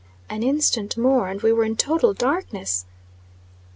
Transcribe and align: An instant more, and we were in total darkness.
An 0.31 0.41
instant 0.41 0.97
more, 0.97 1.27
and 1.27 1.43
we 1.43 1.53
were 1.53 1.63
in 1.63 1.75
total 1.75 2.11
darkness. 2.11 2.85